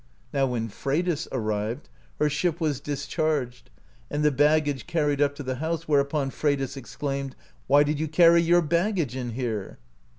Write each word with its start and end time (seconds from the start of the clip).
Now 0.33 0.47
when 0.47 0.67
Freydis 0.67 1.27
ar 1.31 1.39
rived, 1.39 1.87
her 2.17 2.27
ship 2.27 2.59
was 2.59 2.79
discharged, 2.79 3.69
and 4.09 4.25
the 4.25 4.31
baggage 4.31 4.87
carried 4.87 5.21
up 5.21 5.35
to 5.35 5.43
the 5.43 5.57
house, 5.57 5.87
whereupon 5.87 6.31
Freydis 6.31 6.75
exclaimed: 6.75 7.35
"Why 7.67 7.83
did 7.83 7.99
you 7.99 8.07
carry 8.07 8.41
your 8.41 8.63
baggage 8.63 9.15
in 9.15 9.33
here?'' 9.33 9.77